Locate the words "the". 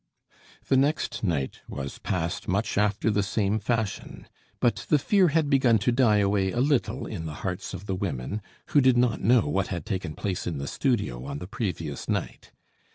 0.67-0.77, 3.11-3.21, 4.89-4.97, 7.27-7.35, 7.85-7.93, 10.57-10.65, 11.37-11.45